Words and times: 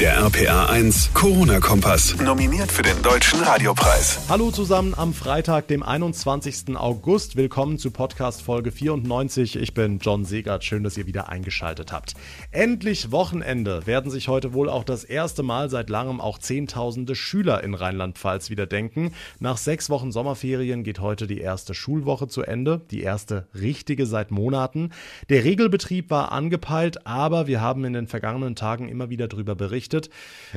Der 0.00 0.16
RPA 0.16 0.66
1 0.70 1.14
Corona-Kompass. 1.14 2.20
Nominiert 2.20 2.72
für 2.72 2.82
den 2.82 3.00
Deutschen 3.02 3.40
Radiopreis. 3.40 4.18
Hallo 4.28 4.50
zusammen 4.50 4.92
am 4.96 5.14
Freitag, 5.14 5.68
dem 5.68 5.84
21. 5.84 6.76
August. 6.76 7.36
Willkommen 7.36 7.78
zu 7.78 7.92
Podcast 7.92 8.42
Folge 8.42 8.72
94. 8.72 9.54
Ich 9.54 9.72
bin 9.72 10.00
John 10.00 10.24
Segert. 10.24 10.64
Schön, 10.64 10.82
dass 10.82 10.96
ihr 10.96 11.06
wieder 11.06 11.28
eingeschaltet 11.28 11.92
habt. 11.92 12.14
Endlich 12.50 13.12
Wochenende 13.12 13.86
werden 13.86 14.10
sich 14.10 14.26
heute 14.26 14.52
wohl 14.52 14.68
auch 14.68 14.82
das 14.82 15.04
erste 15.04 15.44
Mal 15.44 15.70
seit 15.70 15.88
langem 15.90 16.20
auch 16.20 16.38
Zehntausende 16.38 17.14
Schüler 17.14 17.62
in 17.62 17.74
Rheinland-Pfalz 17.74 18.50
wieder 18.50 18.66
denken. 18.66 19.12
Nach 19.38 19.58
sechs 19.58 19.90
Wochen 19.90 20.10
Sommerferien 20.10 20.82
geht 20.82 20.98
heute 20.98 21.28
die 21.28 21.38
erste 21.38 21.72
Schulwoche 21.72 22.26
zu 22.26 22.42
Ende. 22.42 22.80
Die 22.90 23.02
erste 23.02 23.46
richtige 23.54 24.06
seit 24.06 24.32
Monaten. 24.32 24.90
Der 25.28 25.44
Regelbetrieb 25.44 26.10
war 26.10 26.32
angepeilt, 26.32 27.06
aber 27.06 27.46
wir 27.46 27.60
haben 27.60 27.84
in 27.84 27.92
den 27.92 28.08
vergangenen 28.08 28.56
Tagen 28.56 28.88
immer 28.88 29.08
wieder 29.08 29.28
darüber 29.28 29.54
berichtet 29.54 29.83
berichtet. 29.84 30.10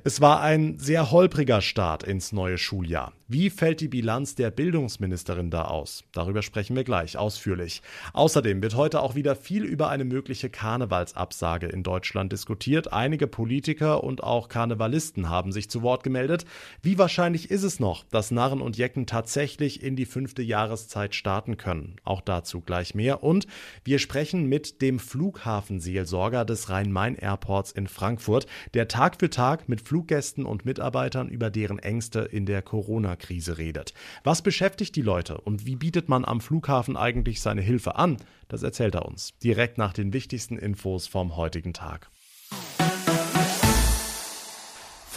Es 0.03 0.21
war 0.21 0.41
ein 0.41 0.77
sehr 0.79 1.11
holpriger 1.11 1.61
Start 1.61 2.03
ins 2.03 2.31
neue 2.31 2.57
Schuljahr. 2.57 3.13
Wie 3.29 3.49
fällt 3.49 3.81
die 3.81 3.89
Bilanz 3.89 4.35
der 4.35 4.51
Bildungsministerin 4.51 5.49
da 5.49 5.65
aus? 5.65 6.05
Darüber 6.13 6.41
sprechen 6.41 6.77
wir 6.77 6.85
gleich 6.85 7.17
ausführlich. 7.17 7.81
Außerdem 8.13 8.61
wird 8.61 8.75
heute 8.75 9.01
auch 9.01 9.15
wieder 9.15 9.35
viel 9.35 9.65
über 9.65 9.89
eine 9.89 10.05
mögliche 10.05 10.49
Karnevalsabsage 10.49 11.67
in 11.67 11.83
Deutschland 11.83 12.31
diskutiert. 12.31 12.93
Einige 12.93 13.27
Politiker 13.27 14.01
und 14.01 14.23
auch 14.23 14.47
Karnevalisten 14.47 15.29
haben 15.29 15.51
sich 15.51 15.69
zu 15.69 15.81
Wort 15.81 16.03
gemeldet. 16.03 16.45
Wie 16.81 16.97
wahrscheinlich 16.97 17.51
ist 17.51 17.63
es 17.63 17.81
noch, 17.81 18.05
dass 18.05 18.31
Narren 18.31 18.61
und 18.61 18.77
Jecken 18.77 19.07
tatsächlich 19.07 19.83
in 19.83 19.97
die 19.97 20.05
fünfte 20.05 20.41
Jahreszeit 20.41 21.13
starten 21.13 21.57
können? 21.57 21.97
Auch 22.05 22.21
dazu 22.21 22.61
gleich 22.61 22.95
mehr. 22.95 23.23
Und 23.23 23.45
wir 23.83 23.99
sprechen 23.99 24.45
mit 24.45 24.81
dem 24.81 24.99
Flughafenseelsorger 24.99 26.45
des 26.45 26.69
Rhein-Main-Airports 26.69 27.73
in 27.73 27.87
Frankfurt, 27.87 28.45
der 28.73 28.87
Tag 28.87 29.16
für 29.19 29.29
Tag 29.29 29.69
mit 29.69 29.81
Fluggästen 29.81 30.45
und 30.45 30.65
Mitarbeitern 30.65 31.29
über 31.29 31.49
deren 31.49 31.79
Ängste 31.79 32.19
in 32.19 32.45
der 32.45 32.61
Corona 32.61 32.87
Corona-Krise 32.87 33.57
redet. 33.57 33.93
Was 34.23 34.41
beschäftigt 34.41 34.95
die 34.95 35.01
Leute 35.01 35.39
und 35.41 35.65
wie 35.65 35.75
bietet 35.75 36.09
man 36.09 36.25
am 36.25 36.41
Flughafen 36.41 36.95
eigentlich 36.95 37.41
seine 37.41 37.61
Hilfe 37.61 37.95
an? 37.95 38.17
Das 38.47 38.63
erzählt 38.63 38.95
er 38.95 39.05
uns 39.05 39.37
direkt 39.43 39.77
nach 39.77 39.93
den 39.93 40.13
wichtigsten 40.13 40.57
Infos 40.57 41.07
vom 41.07 41.35
heutigen 41.35 41.73
Tag. 41.73 42.09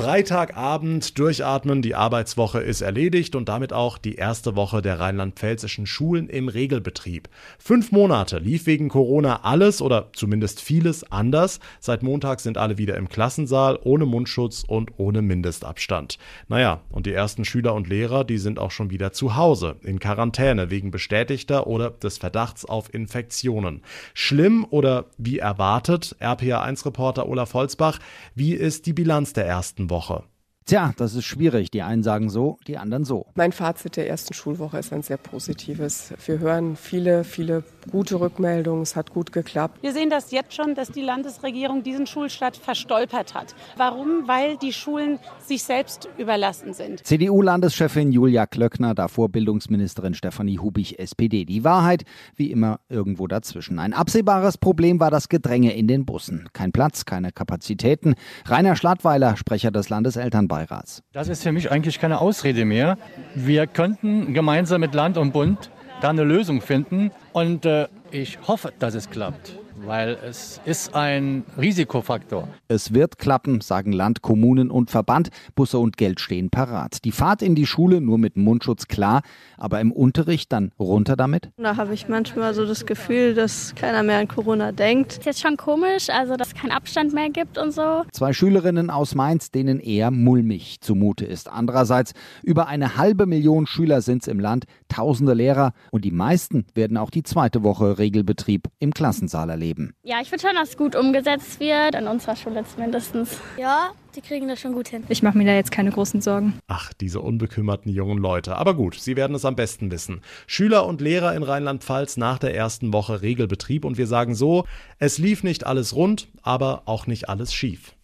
Freitagabend 0.00 1.18
durchatmen, 1.18 1.82
die 1.82 1.94
Arbeitswoche 1.94 2.60
ist 2.60 2.80
erledigt 2.80 3.36
und 3.36 3.50
damit 3.50 3.74
auch 3.74 3.98
die 3.98 4.14
erste 4.14 4.56
Woche 4.56 4.80
der 4.80 4.98
rheinland-pfälzischen 4.98 5.84
Schulen 5.84 6.30
im 6.30 6.48
Regelbetrieb. 6.48 7.28
Fünf 7.58 7.92
Monate 7.92 8.38
lief 8.38 8.64
wegen 8.64 8.88
Corona 8.88 9.40
alles 9.42 9.82
oder 9.82 10.08
zumindest 10.14 10.62
vieles 10.62 11.12
anders. 11.12 11.60
Seit 11.80 12.02
Montag 12.02 12.40
sind 12.40 12.56
alle 12.56 12.78
wieder 12.78 12.96
im 12.96 13.10
Klassensaal, 13.10 13.78
ohne 13.84 14.06
Mundschutz 14.06 14.64
und 14.66 14.92
ohne 14.96 15.20
Mindestabstand. 15.20 16.16
Naja, 16.48 16.80
und 16.90 17.04
die 17.04 17.12
ersten 17.12 17.44
Schüler 17.44 17.74
und 17.74 17.86
Lehrer, 17.86 18.24
die 18.24 18.38
sind 18.38 18.58
auch 18.58 18.70
schon 18.70 18.88
wieder 18.88 19.12
zu 19.12 19.36
Hause, 19.36 19.76
in 19.82 20.00
Quarantäne 20.00 20.70
wegen 20.70 20.90
bestätigter 20.90 21.66
oder 21.66 21.90
des 21.90 22.16
Verdachts 22.16 22.64
auf 22.64 22.94
Infektionen. 22.94 23.82
Schlimm 24.14 24.66
oder 24.70 25.04
wie 25.18 25.40
erwartet, 25.40 26.16
RPA1-Reporter 26.22 27.28
Olaf 27.28 27.52
Holzbach, 27.52 27.98
wie 28.34 28.54
ist 28.54 28.86
die 28.86 28.94
Bilanz 28.94 29.34
der 29.34 29.46
ersten 29.46 29.89
Woche. 29.90 30.24
Tja, 30.66 30.92
das 30.96 31.14
ist 31.14 31.24
schwierig. 31.24 31.70
Die 31.72 31.82
einen 31.82 32.02
sagen 32.02 32.30
so, 32.30 32.58
die 32.68 32.78
anderen 32.78 33.04
so. 33.04 33.26
Mein 33.34 33.50
Fazit 33.50 33.96
der 33.96 34.08
ersten 34.08 34.34
Schulwoche 34.34 34.78
ist 34.78 34.92
ein 34.92 35.02
sehr 35.02 35.16
positives. 35.16 36.12
Wir 36.24 36.38
hören 36.38 36.76
viele, 36.76 37.24
viele 37.24 37.64
gute 37.90 38.20
Rückmeldungen. 38.20 38.82
Es 38.82 38.96
hat 38.96 39.10
gut 39.10 39.32
geklappt. 39.32 39.78
Wir 39.82 39.92
sehen 39.92 40.10
das 40.10 40.30
jetzt 40.30 40.54
schon, 40.54 40.74
dass 40.74 40.90
die 40.90 41.02
Landesregierung 41.02 41.82
diesen 41.82 42.06
Schulstart 42.06 42.56
verstolpert 42.56 43.34
hat. 43.34 43.54
Warum? 43.76 44.26
Weil 44.26 44.56
die 44.56 44.72
Schulen 44.72 45.18
sich 45.38 45.62
selbst 45.62 46.08
überlassen 46.18 46.72
sind. 46.72 47.06
CDU-Landeschefin 47.06 48.12
Julia 48.12 48.46
Klöckner, 48.46 48.94
davor 48.94 49.28
Bildungsministerin 49.28 50.14
Stefanie 50.14 50.58
Hubich, 50.58 50.98
SPD. 50.98 51.44
Die 51.44 51.64
Wahrheit, 51.64 52.04
wie 52.36 52.50
immer, 52.50 52.80
irgendwo 52.88 53.26
dazwischen. 53.26 53.78
Ein 53.78 53.92
absehbares 53.92 54.58
Problem 54.58 55.00
war 55.00 55.10
das 55.10 55.28
Gedränge 55.28 55.74
in 55.74 55.88
den 55.88 56.04
Bussen. 56.04 56.48
Kein 56.52 56.72
Platz, 56.72 57.04
keine 57.04 57.32
Kapazitäten. 57.32 58.14
Rainer 58.46 58.76
Schlattweiler, 58.76 59.36
Sprecher 59.36 59.70
des 59.70 59.88
Landeselternbeirats 59.88 60.70
Beirats. 60.70 61.02
Das 61.12 61.28
ist 61.28 61.42
für 61.42 61.52
mich 61.52 61.70
eigentlich 61.70 62.00
keine 62.00 62.20
Ausrede 62.20 62.64
mehr. 62.64 62.98
Wir 63.34 63.66
könnten 63.66 64.34
gemeinsam 64.34 64.80
mit 64.80 64.94
Land 64.94 65.16
und 65.16 65.32
Bund 65.32 65.70
da 66.00 66.10
eine 66.10 66.24
Lösung 66.24 66.60
finden. 66.60 67.10
Und 67.32 67.64
äh, 67.64 67.88
ich 68.10 68.38
hoffe, 68.46 68.72
dass 68.78 68.94
es 68.94 69.10
klappt 69.10 69.59
weil 69.86 70.18
es 70.24 70.60
ist 70.64 70.94
ein 70.94 71.44
Risikofaktor. 71.58 72.48
Es 72.68 72.92
wird 72.94 73.18
klappen, 73.18 73.60
sagen 73.60 73.92
Land, 73.92 74.22
Kommunen 74.22 74.70
und 74.70 74.90
Verband. 74.90 75.30
Busse 75.54 75.78
und 75.78 75.96
Geld 75.96 76.20
stehen 76.20 76.50
parat. 76.50 77.04
Die 77.04 77.12
Fahrt 77.12 77.42
in 77.42 77.54
die 77.54 77.66
Schule 77.66 78.00
nur 78.00 78.18
mit 78.18 78.36
Mundschutz 78.36 78.88
klar, 78.88 79.22
aber 79.56 79.80
im 79.80 79.92
Unterricht 79.92 80.52
dann 80.52 80.72
runter 80.78 81.16
damit? 81.16 81.50
Da 81.56 81.76
habe 81.76 81.94
ich 81.94 82.08
manchmal 82.08 82.54
so 82.54 82.66
das 82.66 82.86
Gefühl, 82.86 83.34
dass 83.34 83.74
keiner 83.74 84.02
mehr 84.02 84.18
an 84.18 84.28
Corona 84.28 84.72
denkt. 84.72 85.12
Ist 85.12 85.24
jetzt 85.24 85.40
schon 85.40 85.56
komisch, 85.56 86.10
also 86.10 86.36
dass 86.36 86.48
es 86.48 86.54
keinen 86.54 86.72
Abstand 86.72 87.12
mehr 87.12 87.30
gibt 87.30 87.58
und 87.58 87.72
so. 87.72 88.02
Zwei 88.12 88.32
Schülerinnen 88.32 88.90
aus 88.90 89.14
Mainz, 89.14 89.50
denen 89.50 89.80
eher 89.80 90.10
mulmig 90.10 90.80
zumute 90.80 91.24
ist. 91.24 91.50
Andererseits, 91.50 92.12
über 92.42 92.68
eine 92.68 92.96
halbe 92.96 93.26
Million 93.26 93.66
Schüler 93.66 94.02
sind 94.02 94.22
es 94.22 94.28
im 94.28 94.40
Land, 94.40 94.64
tausende 94.88 95.34
Lehrer 95.34 95.72
und 95.90 96.04
die 96.04 96.10
meisten 96.10 96.66
werden 96.74 96.96
auch 96.96 97.10
die 97.10 97.22
zweite 97.22 97.62
Woche 97.62 97.98
Regelbetrieb 97.98 98.68
im 98.78 98.92
Klassensaal 98.92 99.50
erleben 99.50 99.69
geben. 99.70 99.94
Ja, 100.02 100.20
ich 100.20 100.28
finde 100.28 100.46
schon, 100.46 100.56
dass 100.56 100.70
es 100.70 100.76
gut 100.76 100.96
umgesetzt 100.96 101.60
wird, 101.60 101.94
an 101.94 102.08
unserer 102.08 102.34
Schule 102.34 102.64
zumindest. 102.64 103.14
Ja, 103.56 103.90
die 104.16 104.20
kriegen 104.20 104.48
das 104.48 104.60
schon 104.60 104.72
gut 104.72 104.88
hin. 104.88 105.04
Ich 105.08 105.22
mache 105.22 105.38
mir 105.38 105.44
da 105.44 105.52
jetzt 105.52 105.70
keine 105.70 105.90
großen 105.90 106.20
Sorgen. 106.20 106.54
Ach, 106.66 106.92
diese 106.92 107.20
unbekümmerten 107.20 107.92
jungen 107.92 108.18
Leute. 108.18 108.56
Aber 108.56 108.74
gut, 108.74 108.94
sie 108.96 109.16
werden 109.16 109.36
es 109.36 109.44
am 109.44 109.54
besten 109.54 109.90
wissen. 109.90 110.22
Schüler 110.46 110.86
und 110.86 111.00
Lehrer 111.00 111.34
in 111.34 111.44
Rheinland-Pfalz 111.44 112.16
nach 112.16 112.38
der 112.38 112.54
ersten 112.54 112.92
Woche 112.92 113.22
Regelbetrieb 113.22 113.84
und 113.84 113.98
wir 113.98 114.08
sagen 114.08 114.34
so, 114.34 114.64
es 114.98 115.18
lief 115.18 115.44
nicht 115.44 115.66
alles 115.66 115.94
rund, 115.94 116.28
aber 116.42 116.82
auch 116.86 117.06
nicht 117.06 117.28
alles 117.28 117.54
schief. 117.54 117.94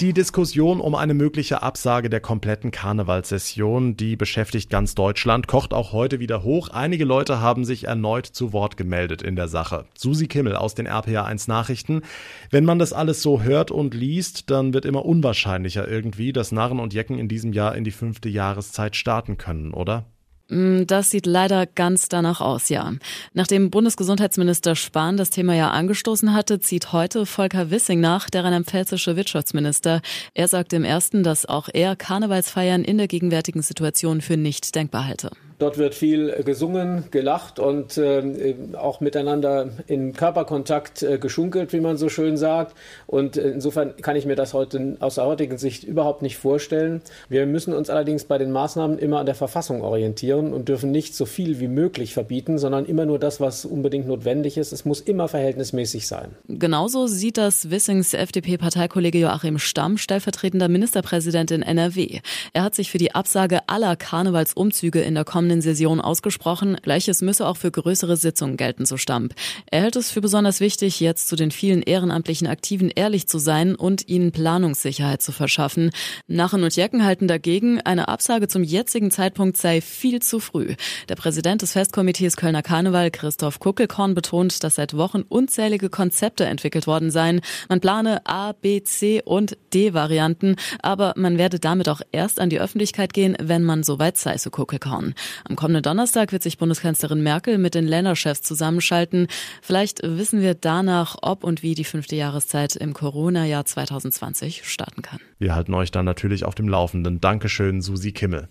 Die 0.00 0.14
Diskussion 0.14 0.80
um 0.80 0.94
eine 0.94 1.12
mögliche 1.12 1.62
Absage 1.62 2.08
der 2.08 2.20
kompletten 2.20 2.70
Karnevalssession, 2.70 3.98
die 3.98 4.16
beschäftigt 4.16 4.70
ganz 4.70 4.94
Deutschland, 4.94 5.46
kocht 5.46 5.74
auch 5.74 5.92
heute 5.92 6.20
wieder 6.20 6.42
hoch. 6.42 6.70
Einige 6.70 7.04
Leute 7.04 7.42
haben 7.42 7.66
sich 7.66 7.84
erneut 7.84 8.24
zu 8.24 8.54
Wort 8.54 8.78
gemeldet 8.78 9.20
in 9.20 9.36
der 9.36 9.46
Sache. 9.46 9.84
Susi 9.94 10.26
Kimmel 10.26 10.56
aus 10.56 10.74
den 10.74 10.88
RPA1 10.88 11.50
Nachrichten. 11.50 12.00
Wenn 12.48 12.64
man 12.64 12.78
das 12.78 12.94
alles 12.94 13.20
so 13.20 13.42
hört 13.42 13.70
und 13.70 13.92
liest, 13.92 14.48
dann 14.48 14.72
wird 14.72 14.86
immer 14.86 15.04
unwahrscheinlicher 15.04 15.86
irgendwie, 15.86 16.32
dass 16.32 16.50
Narren 16.50 16.80
und 16.80 16.94
Jecken 16.94 17.18
in 17.18 17.28
diesem 17.28 17.52
Jahr 17.52 17.74
in 17.74 17.84
die 17.84 17.90
fünfte 17.90 18.30
Jahreszeit 18.30 18.96
starten 18.96 19.36
können, 19.36 19.74
oder? 19.74 20.06
Mm, 20.50 20.82
das 20.86 21.10
sieht 21.10 21.26
leider 21.26 21.66
ganz 21.66 22.08
danach 22.08 22.40
aus, 22.40 22.68
ja. 22.68 22.92
Nachdem 23.32 23.70
Bundesgesundheitsminister 23.70 24.74
Spahn 24.74 25.16
das 25.16 25.30
Thema 25.30 25.54
ja 25.54 25.70
angestoßen 25.70 26.34
hatte, 26.34 26.60
zieht 26.60 26.92
heute 26.92 27.24
Volker 27.24 27.70
Wissing 27.70 28.00
nach, 28.00 28.28
der 28.28 28.44
rheinland-pfälzische 28.44 29.16
Wirtschaftsminister. 29.16 30.02
Er 30.34 30.48
sagt 30.48 30.72
im 30.72 30.84
ersten, 30.84 31.22
dass 31.22 31.46
auch 31.46 31.68
er 31.72 31.96
Karnevalsfeiern 31.96 32.84
in 32.84 32.98
der 32.98 33.08
gegenwärtigen 33.08 33.62
Situation 33.62 34.20
für 34.20 34.36
nicht 34.36 34.74
denkbar 34.74 35.06
halte. 35.06 35.30
Dort 35.60 35.76
wird 35.76 35.94
viel 35.94 36.42
gesungen, 36.42 37.04
gelacht 37.10 37.58
und 37.58 37.98
äh, 37.98 38.54
auch 38.78 39.00
miteinander 39.00 39.68
in 39.86 40.14
Körperkontakt 40.14 41.02
äh, 41.02 41.18
geschunkelt, 41.18 41.74
wie 41.74 41.80
man 41.80 41.98
so 41.98 42.08
schön 42.08 42.38
sagt. 42.38 42.74
Und 43.06 43.36
insofern 43.36 43.94
kann 43.98 44.16
ich 44.16 44.24
mir 44.24 44.36
das 44.36 44.54
heute 44.54 44.96
aus 45.00 45.16
der 45.16 45.26
heutigen 45.26 45.58
Sicht 45.58 45.84
überhaupt 45.84 46.22
nicht 46.22 46.38
vorstellen. 46.38 47.02
Wir 47.28 47.44
müssen 47.44 47.74
uns 47.74 47.90
allerdings 47.90 48.24
bei 48.24 48.38
den 48.38 48.52
Maßnahmen 48.52 48.98
immer 48.98 49.18
an 49.18 49.26
der 49.26 49.34
Verfassung 49.34 49.82
orientieren 49.82 50.54
und 50.54 50.70
dürfen 50.70 50.90
nicht 50.90 51.14
so 51.14 51.26
viel 51.26 51.60
wie 51.60 51.68
möglich 51.68 52.14
verbieten, 52.14 52.56
sondern 52.56 52.86
immer 52.86 53.04
nur 53.04 53.18
das, 53.18 53.38
was 53.38 53.66
unbedingt 53.66 54.08
notwendig 54.08 54.56
ist. 54.56 54.72
Es 54.72 54.86
muss 54.86 55.02
immer 55.02 55.28
verhältnismäßig 55.28 56.06
sein. 56.06 56.30
Genauso 56.48 57.06
sieht 57.06 57.36
das 57.36 57.70
Wissings 57.70 58.14
FDP-Parteikollege 58.14 59.18
Joachim 59.18 59.58
Stamm, 59.58 59.98
stellvertretender 59.98 60.68
Ministerpräsident 60.68 61.50
in 61.50 61.60
NRW. 61.60 62.20
Er 62.54 62.62
hat 62.62 62.74
sich 62.74 62.90
für 62.90 62.98
die 62.98 63.14
Absage 63.14 63.68
aller 63.68 63.96
Karnevalsumzüge 63.96 65.00
in 65.02 65.14
der 65.14 65.24
kommenden 65.24 65.49
kommenden 65.50 65.62
Session 65.62 66.00
ausgesprochen. 66.00 66.76
Gleiches 66.80 67.22
müsse 67.22 67.44
auch 67.44 67.56
für 67.56 67.72
größere 67.72 68.16
Sitzungen 68.16 68.56
gelten, 68.56 68.86
so 68.86 68.96
Stamp. 68.96 69.34
Er 69.68 69.82
hält 69.82 69.96
es 69.96 70.12
für 70.12 70.20
besonders 70.20 70.60
wichtig, 70.60 71.00
jetzt 71.00 71.26
zu 71.26 71.34
den 71.34 71.50
vielen 71.50 71.82
ehrenamtlichen 71.82 72.46
Aktiven 72.46 72.88
ehrlich 72.88 73.26
zu 73.26 73.38
sein 73.38 73.74
und 73.74 74.08
ihnen 74.08 74.30
Planungssicherheit 74.30 75.22
zu 75.22 75.32
verschaffen. 75.32 75.90
Nachen 76.28 76.62
und 76.62 76.76
Jecken 76.76 77.04
halten 77.04 77.26
dagegen, 77.26 77.80
eine 77.80 78.06
Absage 78.06 78.46
zum 78.46 78.62
jetzigen 78.62 79.10
Zeitpunkt 79.10 79.56
sei 79.56 79.80
viel 79.80 80.22
zu 80.22 80.38
früh. 80.38 80.76
Der 81.08 81.16
Präsident 81.16 81.62
des 81.62 81.72
Festkomitees 81.72 82.36
Kölner 82.36 82.62
Karneval, 82.62 83.10
Christoph 83.10 83.58
Kuckelkorn, 83.58 84.14
betont, 84.14 84.62
dass 84.62 84.76
seit 84.76 84.96
Wochen 84.96 85.22
unzählige 85.22 85.90
Konzepte 85.90 86.44
entwickelt 86.44 86.86
worden 86.86 87.10
seien. 87.10 87.40
Man 87.68 87.80
plane 87.80 88.24
A, 88.24 88.52
B, 88.52 88.84
C 88.84 89.20
und 89.24 89.58
D 89.74 89.94
Varianten, 89.94 90.54
aber 90.80 91.14
man 91.16 91.38
werde 91.38 91.58
damit 91.58 91.88
auch 91.88 92.02
erst 92.12 92.38
an 92.38 92.50
die 92.50 92.60
Öffentlichkeit 92.60 93.12
gehen, 93.12 93.36
wenn 93.40 93.64
man 93.64 93.82
soweit 93.82 94.16
sei, 94.16 94.38
so 94.38 94.50
Kuckelkorn. 94.50 95.14
Am 95.48 95.56
kommenden 95.56 95.82
Donnerstag 95.82 96.32
wird 96.32 96.42
sich 96.42 96.58
Bundeskanzlerin 96.58 97.22
Merkel 97.22 97.58
mit 97.58 97.74
den 97.74 97.86
Länderchefs 97.86 98.42
zusammenschalten. 98.42 99.26
Vielleicht 99.62 100.00
wissen 100.02 100.40
wir 100.40 100.54
danach, 100.54 101.16
ob 101.22 101.44
und 101.44 101.62
wie 101.62 101.74
die 101.74 101.84
fünfte 101.84 102.16
Jahreszeit 102.16 102.76
im 102.76 102.94
Corona-Jahr 102.94 103.64
2020 103.64 104.64
starten 104.64 105.02
kann. 105.02 105.20
Wir 105.38 105.54
halten 105.54 105.74
euch 105.74 105.90
dann 105.90 106.04
natürlich 106.04 106.44
auf 106.44 106.54
dem 106.54 106.68
Laufenden. 106.68 107.20
Dankeschön, 107.20 107.80
Susi 107.80 108.12
Kimmel. 108.12 108.48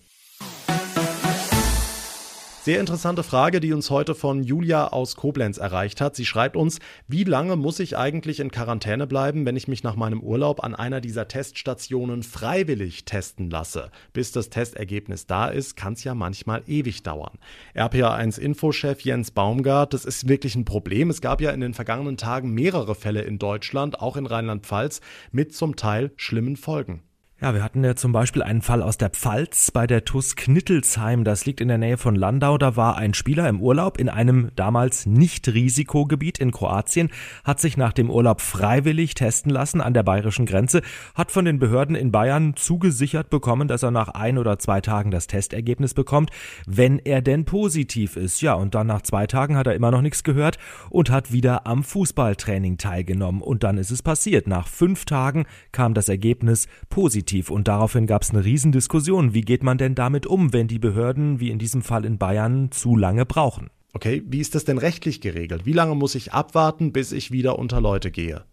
Sehr 2.62 2.78
interessante 2.78 3.22
Frage, 3.22 3.58
die 3.58 3.72
uns 3.72 3.88
heute 3.88 4.14
von 4.14 4.42
Julia 4.42 4.88
aus 4.88 5.16
Koblenz 5.16 5.56
erreicht 5.56 6.02
hat. 6.02 6.14
Sie 6.14 6.26
schreibt 6.26 6.56
uns, 6.56 6.78
wie 7.08 7.24
lange 7.24 7.56
muss 7.56 7.80
ich 7.80 7.96
eigentlich 7.96 8.38
in 8.38 8.50
Quarantäne 8.50 9.06
bleiben, 9.06 9.46
wenn 9.46 9.56
ich 9.56 9.66
mich 9.66 9.82
nach 9.82 9.96
meinem 9.96 10.20
Urlaub 10.20 10.62
an 10.62 10.74
einer 10.74 11.00
dieser 11.00 11.26
Teststationen 11.26 12.22
freiwillig 12.22 13.06
testen 13.06 13.48
lasse? 13.48 13.90
Bis 14.12 14.32
das 14.32 14.50
Testergebnis 14.50 15.26
da 15.26 15.48
ist, 15.48 15.74
kann 15.74 15.94
es 15.94 16.04
ja 16.04 16.14
manchmal 16.14 16.62
ewig 16.66 17.02
dauern. 17.02 17.38
RPA1-Infochef 17.74 19.00
Jens 19.00 19.30
Baumgart, 19.30 19.94
das 19.94 20.04
ist 20.04 20.28
wirklich 20.28 20.54
ein 20.54 20.66
Problem. 20.66 21.08
Es 21.08 21.22
gab 21.22 21.40
ja 21.40 21.52
in 21.52 21.62
den 21.62 21.72
vergangenen 21.72 22.18
Tagen 22.18 22.50
mehrere 22.50 22.94
Fälle 22.94 23.22
in 23.22 23.38
Deutschland, 23.38 24.00
auch 24.00 24.18
in 24.18 24.26
Rheinland-Pfalz, 24.26 25.00
mit 25.32 25.54
zum 25.54 25.76
Teil 25.76 26.12
schlimmen 26.16 26.56
Folgen. 26.56 27.04
Ja, 27.42 27.54
wir 27.54 27.62
hatten 27.62 27.82
ja 27.82 27.96
zum 27.96 28.12
Beispiel 28.12 28.42
einen 28.42 28.60
Fall 28.60 28.82
aus 28.82 28.98
der 28.98 29.08
Pfalz 29.08 29.70
bei 29.70 29.86
der 29.86 30.04
TUS 30.04 30.36
Knittelsheim. 30.36 31.24
Das 31.24 31.46
liegt 31.46 31.62
in 31.62 31.68
der 31.68 31.78
Nähe 31.78 31.96
von 31.96 32.14
Landau. 32.14 32.58
Da 32.58 32.76
war 32.76 32.98
ein 32.98 33.14
Spieler 33.14 33.48
im 33.48 33.62
Urlaub 33.62 33.98
in 33.98 34.10
einem 34.10 34.50
damals 34.56 35.06
Nicht-Risikogebiet 35.06 36.36
in 36.36 36.50
Kroatien, 36.50 37.08
hat 37.42 37.58
sich 37.58 37.78
nach 37.78 37.94
dem 37.94 38.10
Urlaub 38.10 38.42
freiwillig 38.42 39.14
testen 39.14 39.50
lassen 39.50 39.80
an 39.80 39.94
der 39.94 40.02
bayerischen 40.02 40.44
Grenze, 40.44 40.82
hat 41.14 41.32
von 41.32 41.46
den 41.46 41.58
Behörden 41.58 41.96
in 41.96 42.12
Bayern 42.12 42.56
zugesichert 42.56 43.30
bekommen, 43.30 43.68
dass 43.68 43.84
er 43.84 43.90
nach 43.90 44.08
ein 44.08 44.36
oder 44.36 44.58
zwei 44.58 44.82
Tagen 44.82 45.10
das 45.10 45.26
Testergebnis 45.26 45.94
bekommt, 45.94 46.28
wenn 46.66 46.98
er 46.98 47.22
denn 47.22 47.46
positiv 47.46 48.16
ist. 48.16 48.42
Ja, 48.42 48.52
und 48.52 48.74
dann 48.74 48.86
nach 48.86 49.00
zwei 49.00 49.26
Tagen 49.26 49.56
hat 49.56 49.66
er 49.66 49.74
immer 49.74 49.90
noch 49.90 50.02
nichts 50.02 50.24
gehört 50.24 50.58
und 50.90 51.08
hat 51.08 51.32
wieder 51.32 51.66
am 51.66 51.84
Fußballtraining 51.84 52.76
teilgenommen. 52.76 53.40
Und 53.40 53.62
dann 53.62 53.78
ist 53.78 53.90
es 53.90 54.02
passiert. 54.02 54.46
Nach 54.46 54.68
fünf 54.68 55.06
Tagen 55.06 55.46
kam 55.72 55.94
das 55.94 56.10
Ergebnis 56.10 56.68
positiv 56.90 57.29
positiv 57.30 57.50
und 57.50 57.68
daraufhin 57.68 58.06
gab 58.06 58.22
es 58.22 58.30
eine 58.30 58.44
Riesendiskussion. 58.44 59.34
Wie 59.34 59.42
geht 59.42 59.62
man 59.62 59.78
denn 59.78 59.94
damit 59.94 60.26
um, 60.26 60.52
wenn 60.52 60.66
die 60.66 60.78
Behörden, 60.78 61.38
wie 61.40 61.50
in 61.50 61.58
diesem 61.58 61.82
Fall 61.82 62.04
in 62.04 62.18
Bayern, 62.18 62.70
zu 62.72 62.96
lange 62.96 63.24
brauchen? 63.24 63.70
Okay, 63.92 64.22
wie 64.26 64.40
ist 64.40 64.54
das 64.54 64.64
denn 64.64 64.78
rechtlich 64.78 65.20
geregelt? 65.20 65.66
Wie 65.66 65.72
lange 65.72 65.94
muss 65.94 66.14
ich 66.14 66.32
abwarten, 66.32 66.92
bis 66.92 67.12
ich 67.12 67.30
wieder 67.30 67.58
unter 67.58 67.80
Leute 67.80 68.10
gehe? 68.10 68.44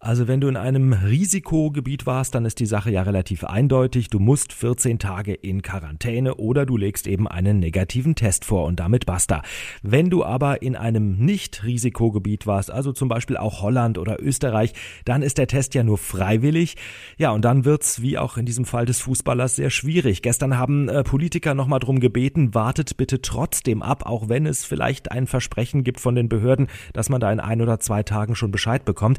Also 0.00 0.28
wenn 0.28 0.40
du 0.40 0.46
in 0.46 0.56
einem 0.56 0.92
Risikogebiet 0.92 2.06
warst, 2.06 2.36
dann 2.36 2.44
ist 2.44 2.60
die 2.60 2.66
Sache 2.66 2.92
ja 2.92 3.02
relativ 3.02 3.42
eindeutig. 3.42 4.08
Du 4.08 4.20
musst 4.20 4.52
14 4.52 5.00
Tage 5.00 5.34
in 5.34 5.60
Quarantäne 5.60 6.36
oder 6.36 6.66
du 6.66 6.76
legst 6.76 7.08
eben 7.08 7.26
einen 7.26 7.58
negativen 7.58 8.14
Test 8.14 8.44
vor 8.44 8.66
und 8.66 8.78
damit 8.78 9.06
basta. 9.06 9.42
Wenn 9.82 10.08
du 10.08 10.24
aber 10.24 10.62
in 10.62 10.76
einem 10.76 11.16
Nicht-Risikogebiet 11.16 12.46
warst, 12.46 12.70
also 12.70 12.92
zum 12.92 13.08
Beispiel 13.08 13.36
auch 13.36 13.60
Holland 13.60 13.98
oder 13.98 14.22
Österreich, 14.22 14.72
dann 15.04 15.22
ist 15.22 15.36
der 15.36 15.48
Test 15.48 15.74
ja 15.74 15.82
nur 15.82 15.98
freiwillig. 15.98 16.76
Ja, 17.16 17.32
und 17.32 17.44
dann 17.44 17.64
wird's, 17.64 18.00
wie 18.00 18.18
auch 18.18 18.36
in 18.36 18.46
diesem 18.46 18.66
Fall 18.66 18.86
des 18.86 19.00
Fußballers, 19.00 19.56
sehr 19.56 19.70
schwierig. 19.70 20.22
Gestern 20.22 20.58
haben 20.58 20.88
äh, 20.88 21.02
Politiker 21.02 21.54
nochmal 21.54 21.80
drum 21.80 21.98
gebeten, 21.98 22.54
wartet 22.54 22.98
bitte 22.98 23.20
trotzdem 23.20 23.82
ab, 23.82 24.06
auch 24.06 24.28
wenn 24.28 24.46
es 24.46 24.64
vielleicht 24.64 25.10
ein 25.10 25.26
Versprechen 25.26 25.82
gibt 25.82 25.98
von 25.98 26.14
den 26.14 26.28
Behörden, 26.28 26.68
dass 26.92 27.08
man 27.08 27.20
da 27.20 27.32
in 27.32 27.40
ein 27.40 27.60
oder 27.60 27.80
zwei 27.80 28.04
Tagen 28.04 28.36
schon 28.36 28.52
Bescheid 28.52 28.84
bekommt. 28.84 29.18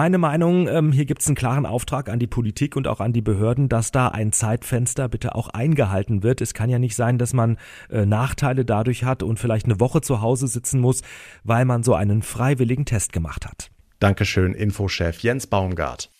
Meine 0.00 0.18
Meinung, 0.18 0.68
ähm, 0.68 0.92
hier 0.92 1.06
gibt 1.06 1.22
es 1.22 1.26
einen 1.26 1.34
klaren 1.34 1.66
Auftrag 1.66 2.08
an 2.08 2.20
die 2.20 2.28
Politik 2.28 2.76
und 2.76 2.86
auch 2.86 3.00
an 3.00 3.12
die 3.12 3.20
Behörden, 3.20 3.68
dass 3.68 3.90
da 3.90 4.06
ein 4.06 4.30
Zeitfenster 4.30 5.08
bitte 5.08 5.34
auch 5.34 5.48
eingehalten 5.48 6.22
wird. 6.22 6.40
Es 6.40 6.54
kann 6.54 6.70
ja 6.70 6.78
nicht 6.78 6.94
sein, 6.94 7.18
dass 7.18 7.32
man 7.32 7.58
äh, 7.90 8.06
Nachteile 8.06 8.64
dadurch 8.64 9.02
hat 9.02 9.24
und 9.24 9.40
vielleicht 9.40 9.66
eine 9.66 9.80
Woche 9.80 10.00
zu 10.00 10.20
Hause 10.20 10.46
sitzen 10.46 10.78
muss, 10.78 11.02
weil 11.42 11.64
man 11.64 11.82
so 11.82 11.94
einen 11.94 12.22
freiwilligen 12.22 12.84
Test 12.84 13.12
gemacht 13.12 13.44
hat. 13.44 13.72
Dankeschön, 13.98 14.54
Infochef 14.54 15.18
Jens 15.18 15.48
Baumgart. 15.48 16.10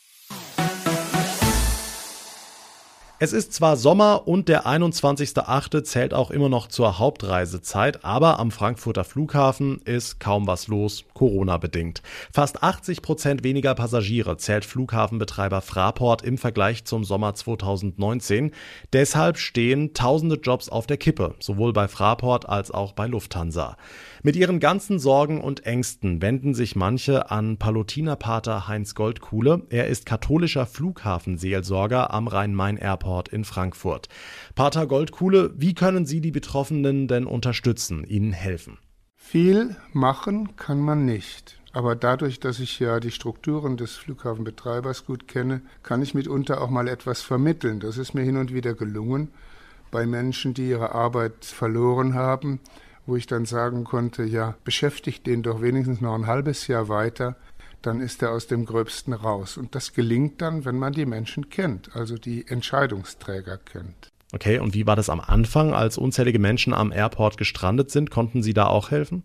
Es 3.20 3.32
ist 3.32 3.52
zwar 3.52 3.76
Sommer 3.76 4.28
und 4.28 4.48
der 4.48 4.64
21.8. 4.64 5.82
zählt 5.82 6.14
auch 6.14 6.30
immer 6.30 6.48
noch 6.48 6.68
zur 6.68 7.00
Hauptreisezeit, 7.00 8.04
aber 8.04 8.38
am 8.38 8.52
Frankfurter 8.52 9.02
Flughafen 9.02 9.80
ist 9.84 10.20
kaum 10.20 10.46
was 10.46 10.68
los, 10.68 11.04
Corona-bedingt. 11.14 12.00
Fast 12.32 12.62
80 12.62 13.02
Prozent 13.02 13.42
weniger 13.42 13.74
Passagiere 13.74 14.36
zählt 14.36 14.64
Flughafenbetreiber 14.64 15.62
Fraport 15.62 16.22
im 16.22 16.38
Vergleich 16.38 16.84
zum 16.84 17.02
Sommer 17.02 17.34
2019. 17.34 18.52
Deshalb 18.92 19.38
stehen 19.38 19.94
tausende 19.94 20.36
Jobs 20.36 20.68
auf 20.68 20.86
der 20.86 20.96
Kippe, 20.96 21.34
sowohl 21.40 21.72
bei 21.72 21.88
Fraport 21.88 22.48
als 22.48 22.70
auch 22.70 22.92
bei 22.92 23.08
Lufthansa. 23.08 23.76
Mit 24.22 24.34
ihren 24.34 24.58
ganzen 24.58 24.98
Sorgen 24.98 25.40
und 25.40 25.64
Ängsten 25.64 26.20
wenden 26.20 26.52
sich 26.52 26.74
manche 26.74 27.30
an 27.30 27.56
Palutinerpater 27.56 28.66
Heinz 28.66 28.96
Goldkuhle. 28.96 29.62
Er 29.70 29.86
ist 29.86 30.06
katholischer 30.06 30.66
Flughafenseelsorger 30.66 32.12
am 32.12 32.26
Rhein-Main-Airport 32.26 33.28
in 33.28 33.44
Frankfurt. 33.44 34.08
Pater 34.56 34.88
Goldkuhle, 34.88 35.52
wie 35.56 35.74
können 35.74 36.04
Sie 36.04 36.20
die 36.20 36.32
Betroffenen 36.32 37.06
denn 37.06 37.26
unterstützen, 37.26 38.04
ihnen 38.04 38.32
helfen? 38.32 38.78
Viel 39.16 39.76
machen 39.92 40.56
kann 40.56 40.80
man 40.80 41.04
nicht. 41.04 41.60
Aber 41.72 41.94
dadurch, 41.94 42.40
dass 42.40 42.58
ich 42.58 42.80
ja 42.80 42.98
die 42.98 43.12
Strukturen 43.12 43.76
des 43.76 43.92
Flughafenbetreibers 43.92 45.06
gut 45.06 45.28
kenne, 45.28 45.60
kann 45.84 46.02
ich 46.02 46.14
mitunter 46.14 46.60
auch 46.60 46.70
mal 46.70 46.88
etwas 46.88 47.22
vermitteln. 47.22 47.78
Das 47.78 47.98
ist 47.98 48.14
mir 48.14 48.22
hin 48.22 48.36
und 48.36 48.52
wieder 48.52 48.74
gelungen 48.74 49.28
bei 49.90 50.06
Menschen, 50.06 50.54
die 50.54 50.68
ihre 50.68 50.92
Arbeit 50.92 51.44
verloren 51.44 52.14
haben, 52.14 52.60
wo 53.08 53.16
ich 53.16 53.26
dann 53.26 53.46
sagen 53.46 53.84
konnte, 53.84 54.22
ja, 54.22 54.54
beschäftigt 54.64 55.26
den 55.26 55.42
doch 55.42 55.62
wenigstens 55.62 56.02
noch 56.02 56.14
ein 56.14 56.26
halbes 56.26 56.66
Jahr 56.66 56.88
weiter, 56.88 57.36
dann 57.80 58.00
ist 58.00 58.22
er 58.22 58.32
aus 58.32 58.46
dem 58.46 58.66
Gröbsten 58.66 59.14
raus. 59.14 59.56
Und 59.56 59.74
das 59.74 59.94
gelingt 59.94 60.42
dann, 60.42 60.66
wenn 60.66 60.78
man 60.78 60.92
die 60.92 61.06
Menschen 61.06 61.48
kennt, 61.48 61.96
also 61.96 62.18
die 62.18 62.46
Entscheidungsträger 62.46 63.56
kennt. 63.56 64.10
Okay, 64.32 64.58
und 64.58 64.74
wie 64.74 64.86
war 64.86 64.94
das 64.94 65.08
am 65.08 65.20
Anfang, 65.20 65.72
als 65.72 65.96
unzählige 65.96 66.38
Menschen 66.38 66.74
am 66.74 66.92
Airport 66.92 67.38
gestrandet 67.38 67.90
sind? 67.90 68.10
Konnten 68.10 68.42
Sie 68.42 68.52
da 68.52 68.66
auch 68.66 68.90
helfen? 68.90 69.22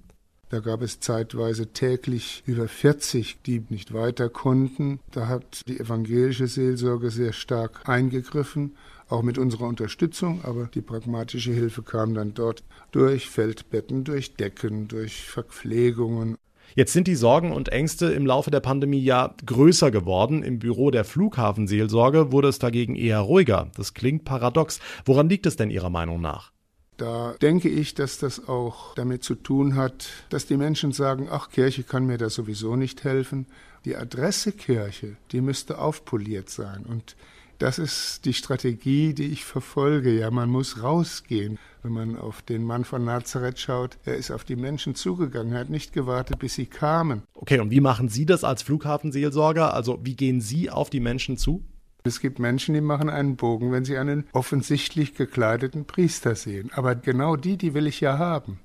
Da 0.47 0.59
gab 0.59 0.81
es 0.81 1.01
zeitweise 1.01 1.73
täglich 1.73 2.43
über 2.45 2.69
40, 2.69 3.39
die 3.45 3.65
nicht 3.67 3.93
weiter 3.93 4.29
konnten. 4.29 4.99
Da 5.11 5.27
hat 5.27 5.67
die 5.67 5.79
evangelische 5.79 6.47
Seelsorge 6.47 7.09
sehr 7.09 7.33
stark 7.33 7.81
eingegriffen 7.89 8.77
auch 9.13 9.21
mit 9.21 9.37
unserer 9.37 9.67
Unterstützung, 9.67 10.41
aber 10.43 10.65
die 10.65 10.81
pragmatische 10.81 11.51
Hilfe 11.51 11.83
kam 11.83 12.15
dann 12.15 12.33
dort 12.33 12.63
durch 12.91 13.29
Feldbetten, 13.29 14.03
durch 14.03 14.35
Decken, 14.35 14.87
durch 14.87 15.23
Verpflegungen. 15.23 16.35
Jetzt 16.75 16.93
sind 16.93 17.07
die 17.07 17.15
Sorgen 17.15 17.51
und 17.51 17.69
Ängste 17.69 18.07
im 18.07 18.25
Laufe 18.25 18.49
der 18.49 18.59
Pandemie 18.59 19.03
ja 19.03 19.35
größer 19.45 19.91
geworden. 19.91 20.41
Im 20.41 20.57
Büro 20.57 20.89
der 20.89 21.05
Flughafenseelsorge 21.05 22.31
wurde 22.31 22.47
es 22.47 22.57
dagegen 22.57 22.95
eher 22.95 23.19
ruhiger. 23.19 23.69
Das 23.75 23.93
klingt 23.93 24.25
paradox. 24.25 24.79
Woran 25.05 25.29
liegt 25.29 25.45
es 25.45 25.55
denn 25.55 25.69
Ihrer 25.69 25.91
Meinung 25.91 26.19
nach? 26.19 26.51
Da 26.97 27.35
denke 27.41 27.69
ich, 27.69 27.93
dass 27.93 28.17
das 28.17 28.47
auch 28.47 28.95
damit 28.95 29.23
zu 29.23 29.35
tun 29.35 29.75
hat, 29.75 30.09
dass 30.29 30.47
die 30.47 30.57
Menschen 30.57 30.91
sagen, 30.91 31.27
ach, 31.29 31.49
Kirche 31.49 31.83
kann 31.83 32.07
mir 32.07 32.17
da 32.17 32.29
sowieso 32.29 32.75
nicht 32.75 33.03
helfen. 33.03 33.45
Die 33.85 33.95
Adresse 33.95 34.51
Kirche, 34.51 35.17
die 35.31 35.41
müsste 35.41 35.77
aufpoliert 35.77 36.49
sein. 36.49 36.85
Und 36.87 37.15
das 37.59 37.79
ist 37.79 38.25
die 38.25 38.33
Strategie, 38.33 39.13
die 39.13 39.27
ich 39.27 39.45
verfolge. 39.45 40.11
Ja, 40.11 40.31
man 40.31 40.49
muss 40.49 40.81
rausgehen. 40.81 41.59
Wenn 41.81 41.91
man 41.93 42.17
auf 42.17 42.41
den 42.41 42.63
Mann 42.63 42.85
von 42.85 43.03
Nazareth 43.03 43.59
schaut, 43.59 43.97
er 44.05 44.15
ist 44.15 44.31
auf 44.31 44.43
die 44.43 44.55
Menschen 44.55 44.95
zugegangen, 44.95 45.53
er 45.53 45.59
hat 45.61 45.69
nicht 45.69 45.93
gewartet, 45.93 46.39
bis 46.39 46.55
sie 46.55 46.65
kamen. 46.65 47.23
Okay, 47.33 47.59
und 47.59 47.71
wie 47.71 47.81
machen 47.81 48.07
Sie 48.07 48.25
das 48.25 48.43
als 48.43 48.63
Flughafenseelsorger? 48.63 49.73
Also 49.73 49.99
wie 50.03 50.15
gehen 50.15 50.39
Sie 50.39 50.69
auf 50.69 50.89
die 50.89 51.01
Menschen 51.01 51.37
zu? 51.37 51.63
Es 52.05 52.19
gibt 52.19 52.37
Menschen, 52.37 52.73
die 52.73 52.81
machen 52.81 53.09
einen 53.09 53.37
Bogen, 53.37 53.71
wenn 53.71 53.85
sie 53.85 53.97
einen 53.97 54.25
offensichtlich 54.33 55.15
gekleideten 55.15 55.85
Priester 55.85 56.35
sehen. 56.35 56.69
Aber 56.73 56.95
genau 56.95 57.37
die, 57.37 57.57
die 57.57 57.73
will 57.73 57.87
ich 57.87 58.01
ja 58.01 58.17
haben. 58.17 58.59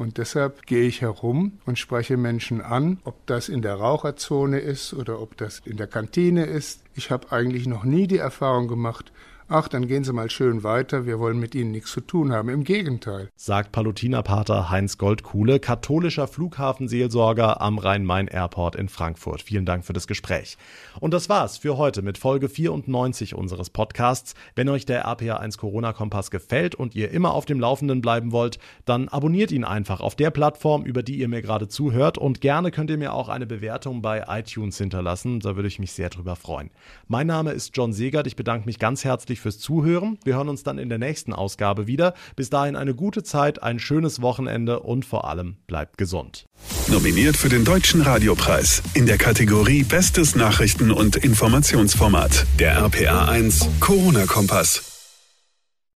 Und 0.00 0.16
deshalb 0.16 0.64
gehe 0.64 0.84
ich 0.84 1.02
herum 1.02 1.58
und 1.66 1.78
spreche 1.78 2.16
Menschen 2.16 2.62
an, 2.62 3.00
ob 3.04 3.26
das 3.26 3.50
in 3.50 3.60
der 3.60 3.74
Raucherzone 3.74 4.58
ist 4.58 4.94
oder 4.94 5.20
ob 5.20 5.36
das 5.36 5.60
in 5.66 5.76
der 5.76 5.88
Kantine 5.88 6.46
ist. 6.46 6.82
Ich 6.94 7.10
habe 7.10 7.30
eigentlich 7.32 7.66
noch 7.66 7.84
nie 7.84 8.06
die 8.06 8.16
Erfahrung 8.16 8.66
gemacht, 8.66 9.12
ach, 9.50 9.68
dann 9.68 9.88
gehen 9.88 10.04
Sie 10.04 10.12
mal 10.12 10.30
schön 10.30 10.62
weiter, 10.62 11.06
wir 11.06 11.18
wollen 11.18 11.38
mit 11.38 11.54
Ihnen 11.54 11.72
nichts 11.72 11.90
zu 11.90 12.00
tun 12.00 12.32
haben. 12.32 12.48
Im 12.48 12.64
Gegenteil. 12.64 13.28
Sagt 13.34 13.72
Palutinerpater 13.72 14.70
Heinz 14.70 14.96
Goldkuhle, 14.96 15.58
katholischer 15.58 16.28
Flughafenseelsorger 16.28 17.60
am 17.60 17.78
Rhein-Main-Airport 17.78 18.76
in 18.76 18.88
Frankfurt. 18.88 19.42
Vielen 19.42 19.66
Dank 19.66 19.84
für 19.84 19.92
das 19.92 20.06
Gespräch. 20.06 20.56
Und 21.00 21.12
das 21.12 21.28
war's 21.28 21.58
für 21.58 21.76
heute 21.76 22.02
mit 22.02 22.16
Folge 22.16 22.48
94 22.48 23.34
unseres 23.34 23.70
Podcasts. 23.70 24.34
Wenn 24.54 24.68
euch 24.68 24.86
der 24.86 25.06
RPA1 25.06 25.58
Corona-Kompass 25.58 26.30
gefällt 26.30 26.76
und 26.76 26.94
ihr 26.94 27.10
immer 27.10 27.34
auf 27.34 27.44
dem 27.44 27.58
Laufenden 27.58 28.00
bleiben 28.00 28.30
wollt, 28.30 28.58
dann 28.84 29.08
abonniert 29.08 29.50
ihn 29.50 29.64
einfach 29.64 30.00
auf 30.00 30.14
der 30.14 30.30
Plattform, 30.30 30.84
über 30.84 31.02
die 31.02 31.16
ihr 31.16 31.28
mir 31.28 31.42
gerade 31.42 31.66
zuhört. 31.66 32.18
Und 32.18 32.40
gerne 32.40 32.70
könnt 32.70 32.90
ihr 32.90 32.98
mir 32.98 33.12
auch 33.12 33.28
eine 33.28 33.46
Bewertung 33.46 34.00
bei 34.00 34.24
iTunes 34.28 34.78
hinterlassen. 34.78 35.40
Da 35.40 35.56
würde 35.56 35.68
ich 35.68 35.80
mich 35.80 35.92
sehr 35.92 36.08
drüber 36.08 36.36
freuen. 36.36 36.70
Mein 37.08 37.26
Name 37.26 37.50
ist 37.50 37.76
John 37.76 37.92
Segert. 37.92 38.28
Ich 38.28 38.36
bedanke 38.36 38.66
mich 38.66 38.78
ganz 38.78 39.04
herzlich 39.04 39.39
euch 39.40 39.42
fürs 39.42 39.58
Zuhören. 39.58 40.18
Wir 40.24 40.36
hören 40.36 40.48
uns 40.48 40.62
dann 40.62 40.78
in 40.78 40.88
der 40.88 40.98
nächsten 40.98 41.32
Ausgabe 41.32 41.86
wieder. 41.86 42.14
Bis 42.36 42.50
dahin 42.50 42.76
eine 42.76 42.94
gute 42.94 43.22
Zeit, 43.22 43.62
ein 43.62 43.78
schönes 43.78 44.22
Wochenende 44.22 44.80
und 44.80 45.04
vor 45.04 45.28
allem 45.28 45.56
bleibt 45.66 45.98
gesund. 45.98 46.46
Nominiert 46.88 47.36
für 47.36 47.48
den 47.48 47.64
Deutschen 47.64 48.02
Radiopreis 48.02 48.82
in 48.94 49.06
der 49.06 49.18
Kategorie 49.18 49.84
Bestes 49.84 50.36
Nachrichten- 50.36 50.90
und 50.90 51.16
Informationsformat. 51.16 52.46
Der 52.58 52.76
RPA 52.76 53.26
1 53.28 53.68
Corona-Kompass. 53.80 54.89